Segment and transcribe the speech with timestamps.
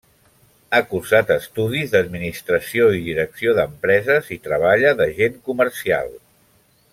[0.75, 6.11] Ha cursat estudis d'Administració i Direcció d'Empreses i treballa d'agent comercial.